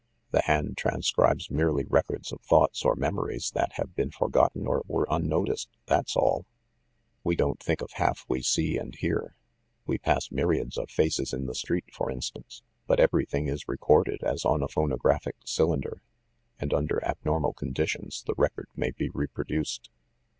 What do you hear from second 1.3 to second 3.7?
merely records of thoughts or memories